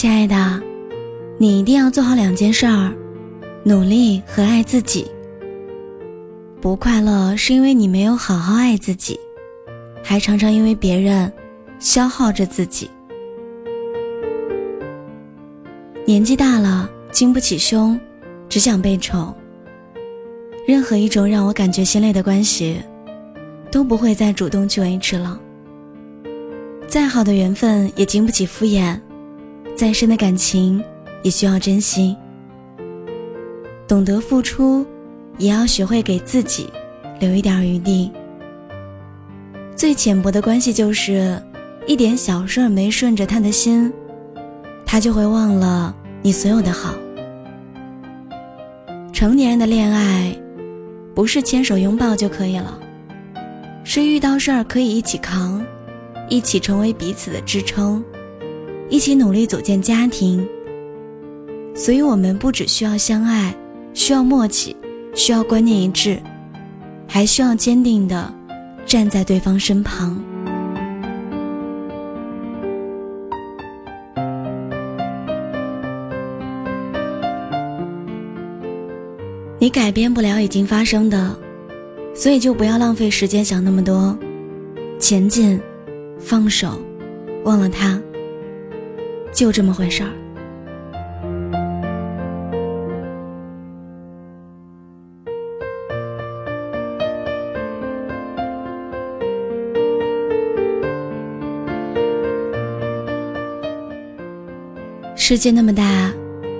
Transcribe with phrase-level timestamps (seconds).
[0.00, 0.58] 亲爱的，
[1.36, 2.90] 你一定要做好两件事儿：
[3.64, 5.06] 努力和爱自己。
[6.58, 9.20] 不快乐是因为你没有好好爱自己，
[10.02, 11.30] 还常常因为别人
[11.78, 12.88] 消耗着自己。
[16.06, 18.00] 年纪大了，经不起凶，
[18.48, 19.34] 只想被宠。
[20.66, 22.80] 任何一种让我感觉心累的关系，
[23.70, 25.38] 都不会再主动去维持了。
[26.88, 28.98] 再好的缘分也经不起敷衍，
[29.80, 30.84] 再深的感情
[31.22, 32.14] 也需要珍惜。
[33.88, 34.84] 懂得付出，
[35.38, 36.68] 也要学会给自己
[37.18, 38.12] 留一点余地。
[39.74, 41.42] 最浅薄的关系就是，
[41.86, 43.90] 一点小事没顺着他的心，
[44.84, 46.94] 他就会忘了你所有的好。
[49.14, 50.36] 成年人的恋爱，
[51.14, 52.78] 不是牵手拥抱就可以了，
[53.82, 55.64] 是遇到事儿可以一起扛。
[56.28, 58.04] 一起成为彼此的支撑，
[58.90, 60.46] 一起努力组建家庭。
[61.74, 63.54] 所以，我们不只需要相爱，
[63.94, 64.76] 需要默契，
[65.14, 66.18] 需要观念一致，
[67.06, 68.30] 还需要坚定的
[68.84, 70.20] 站在对方身旁。
[79.58, 81.38] 你改变不了已经发生的，
[82.14, 84.18] 所以就不要浪费时间想那么多，
[84.98, 85.60] 前进。
[86.22, 86.78] 放手，
[87.44, 87.98] 忘了他，
[89.32, 90.10] 就这么回事儿。
[105.16, 106.12] 世界那么大，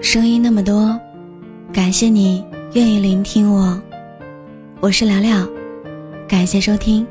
[0.00, 0.96] 声音那么多，
[1.72, 3.76] 感谢你愿意聆听我。
[4.78, 5.44] 我是聊聊，
[6.28, 7.04] 感谢收听。